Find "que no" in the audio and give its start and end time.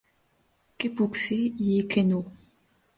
1.95-2.27